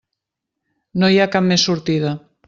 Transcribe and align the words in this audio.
No 1.03 1.09
hi 1.15 1.19
ha 1.21 1.27
cap 1.35 1.45
més 1.49 1.67
sortida. 1.69 2.15